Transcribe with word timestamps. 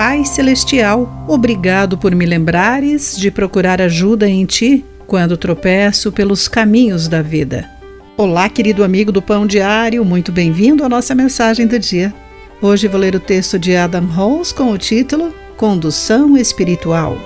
Pai 0.00 0.24
Celestial, 0.24 1.26
obrigado 1.28 1.98
por 1.98 2.14
me 2.14 2.24
lembrares 2.24 3.18
de 3.18 3.30
procurar 3.30 3.82
ajuda 3.82 4.26
em 4.26 4.46
Ti 4.46 4.82
quando 5.06 5.36
tropeço 5.36 6.10
pelos 6.10 6.48
caminhos 6.48 7.06
da 7.06 7.20
vida. 7.20 7.68
Olá, 8.16 8.48
querido 8.48 8.82
amigo 8.82 9.12
do 9.12 9.20
Pão 9.20 9.46
Diário, 9.46 10.02
muito 10.02 10.32
bem-vindo 10.32 10.82
à 10.82 10.88
nossa 10.88 11.14
mensagem 11.14 11.66
do 11.66 11.78
dia. 11.78 12.14
Hoje 12.62 12.88
vou 12.88 12.98
ler 12.98 13.14
o 13.14 13.20
texto 13.20 13.58
de 13.58 13.76
Adam 13.76 14.06
Halls 14.06 14.52
com 14.52 14.72
o 14.72 14.78
título 14.78 15.34
Condução 15.58 16.34
Espiritual. 16.34 17.18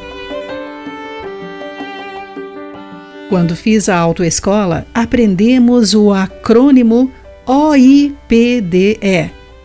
Quando 3.28 3.54
fiz 3.54 3.88
a 3.88 3.96
autoescola, 3.96 4.84
aprendemos 4.92 5.94
o 5.94 6.12
acrônimo 6.12 7.08
OIPDE, 7.46 8.98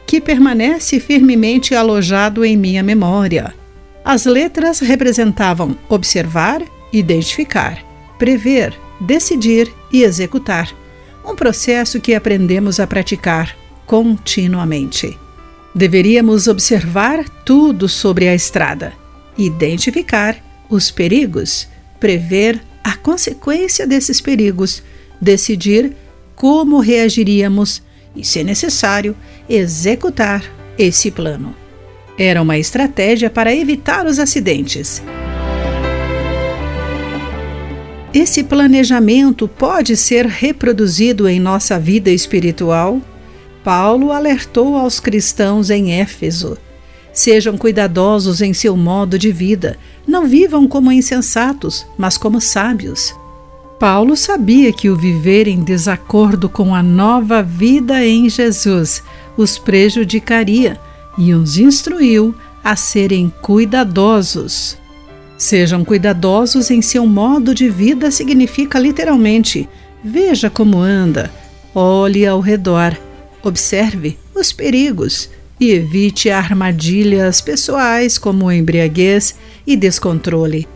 que 0.10 0.20
permanece 0.20 1.00
firmemente 1.00 1.76
alojado 1.76 2.44
em 2.44 2.58
minha 2.58 2.82
memória. 2.82 3.54
As 4.04 4.26
letras 4.26 4.80
representavam 4.80 5.78
observar, 5.88 6.64
identificar, 6.92 7.86
prever, 8.18 8.74
decidir 9.00 9.72
e 9.94 10.02
executar. 10.02 10.76
Um 11.24 11.36
processo 11.36 12.02
que 12.02 12.16
aprendemos 12.16 12.80
a 12.80 12.88
praticar 12.88 13.56
continuamente. 13.86 15.16
Deveríamos 15.76 16.48
observar 16.48 17.30
tudo 17.46 17.88
sobre 17.88 18.28
a 18.28 18.34
estrada, 18.34 18.94
identificar 19.38 20.44
os 20.72 20.90
perigos, 20.90 21.68
prever 22.00 22.60
a 22.84 22.96
consequência 22.96 23.86
desses 23.86 24.20
perigos, 24.20 24.82
decidir 25.22 25.96
como 26.36 26.80
reagiríamos 26.80 27.84
e, 28.16 28.24
se 28.24 28.44
necessário, 28.44 29.16
executar 29.48 30.44
esse 30.78 31.12
plano. 31.12 31.56
Era 32.18 32.42
uma 32.42 32.58
estratégia 32.58 33.30
para 33.30 33.54
evitar 33.54 34.06
os 34.06 34.20
acidentes. 34.20 35.02
Esse 38.14 38.44
planejamento 38.44 39.48
pode 39.48 39.96
ser 39.96 40.26
reproduzido 40.26 41.28
em 41.28 41.40
nossa 41.40 41.80
vida 41.80 42.10
espiritual? 42.10 43.00
Paulo 43.64 44.12
alertou 44.12 44.76
aos 44.76 45.00
cristãos 45.00 45.70
em 45.70 45.94
Éfeso: 45.94 46.58
Sejam 47.14 47.58
cuidadosos 47.58 48.42
em 48.42 48.54
seu 48.54 48.76
modo 48.76 49.20
de 49.20 49.32
vida, 49.32 49.78
não 50.08 50.28
vivam 50.28 50.68
como 50.68 50.92
insensatos, 50.92 51.86
mas 51.98 52.18
como 52.18 52.42
sábios. 52.42 53.14
Paulo 53.80 54.18
sabia 54.18 54.74
que 54.74 54.90
o 54.90 54.96
viver 54.96 55.48
em 55.48 55.64
desacordo 55.64 56.50
com 56.50 56.76
a 56.76 56.84
nova 56.84 57.42
vida 57.42 58.06
em 58.06 58.30
Jesus 58.30 59.02
os 59.38 59.58
prejudicaria 59.58 60.78
e 61.18 61.34
os 61.34 61.58
instruiu 61.58 62.36
a 62.62 62.76
serem 62.76 63.32
cuidadosos. 63.42 64.78
Sejam 65.38 65.86
cuidadosos 65.86 66.70
em 66.70 66.82
seu 66.82 67.06
modo 67.06 67.56
de 67.56 67.70
vida 67.70 68.12
significa 68.12 68.78
literalmente: 68.78 69.70
veja 70.04 70.50
como 70.50 70.80
anda, 70.80 71.32
olhe 71.74 72.28
ao 72.28 72.42
redor, 72.42 72.98
observe 73.42 74.18
os 74.36 74.52
perigos 74.52 75.30
e 75.58 75.72
evite 75.72 76.30
armadilhas 76.30 77.40
pessoais 77.40 78.18
como 78.18 78.52
embriaguez 78.52 79.36
e 79.66 79.78
descontrole. 79.78 80.68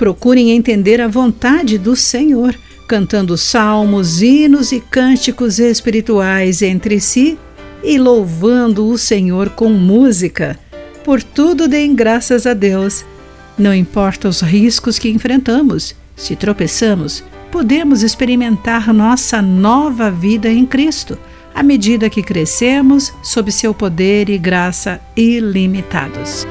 Procurem 0.00 0.52
entender 0.52 0.98
a 0.98 1.06
vontade 1.06 1.76
do 1.76 1.94
Senhor, 1.94 2.58
cantando 2.88 3.36
salmos, 3.36 4.22
hinos 4.22 4.72
e 4.72 4.80
cânticos 4.80 5.58
espirituais 5.58 6.62
entre 6.62 6.98
si 6.98 7.38
e 7.84 7.98
louvando 7.98 8.88
o 8.88 8.96
Senhor 8.96 9.50
com 9.50 9.68
música. 9.68 10.58
Por 11.04 11.22
tudo 11.22 11.68
deem 11.68 11.94
graças 11.94 12.46
a 12.46 12.54
Deus 12.54 13.04
não 13.60 13.74
importa 13.74 14.26
os 14.26 14.40
riscos 14.40 14.98
que 14.98 15.10
enfrentamos, 15.10 15.94
se 16.16 16.34
tropeçamos, 16.34 17.22
podemos 17.52 18.02
experimentar 18.02 18.90
nossa 18.94 19.42
nova 19.42 20.10
vida 20.10 20.48
em 20.48 20.64
Cristo, 20.64 21.18
à 21.54 21.62
medida 21.62 22.08
que 22.08 22.22
crescemos 22.22 23.12
sob 23.22 23.52
seu 23.52 23.74
poder 23.74 24.30
e 24.30 24.38
graça 24.38 24.98
ilimitados. 25.14 26.46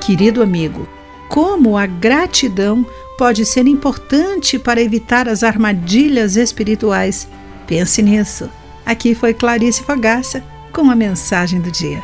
Querido 0.00 0.42
amigo, 0.42 0.88
como 1.28 1.76
a 1.76 1.86
gratidão 1.86 2.84
pode 3.18 3.44
ser 3.44 3.66
importante 3.66 4.58
para 4.58 4.80
evitar 4.80 5.28
as 5.28 5.42
armadilhas 5.42 6.36
espirituais? 6.36 7.28
Pense 7.66 8.02
nisso. 8.02 8.48
Aqui 8.84 9.14
foi 9.14 9.34
Clarice 9.34 9.82
Fogaça 9.82 10.42
com 10.72 10.90
a 10.90 10.96
mensagem 10.96 11.60
do 11.60 11.70
dia. 11.70 12.02